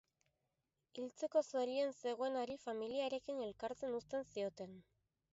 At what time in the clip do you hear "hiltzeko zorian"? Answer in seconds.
0.99-1.91